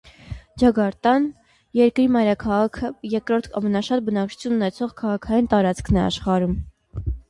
Ջակարտան՝ 0.61 1.27
երկրի 1.81 2.07
մայրաքաղաքը, 2.17 2.91
երկրորդ 3.13 3.53
ամենաշատ 3.63 4.05
բնակչություն 4.11 4.61
ունեցող 4.61 4.99
քաղաքային 5.07 5.55
տարածքն 5.57 6.05
է 6.05 6.07
աշխարհում։ 6.11 6.63